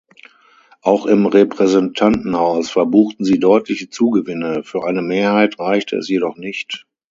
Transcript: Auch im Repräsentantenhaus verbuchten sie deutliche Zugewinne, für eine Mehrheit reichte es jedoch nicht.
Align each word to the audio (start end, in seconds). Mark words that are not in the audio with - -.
Auch 0.81 1.05
im 1.05 1.27
Repräsentantenhaus 1.27 2.71
verbuchten 2.71 3.23
sie 3.23 3.37
deutliche 3.39 3.87
Zugewinne, 3.91 4.63
für 4.63 4.83
eine 4.83 5.03
Mehrheit 5.03 5.59
reichte 5.59 5.95
es 5.97 6.07
jedoch 6.09 6.37
nicht. 6.37 6.87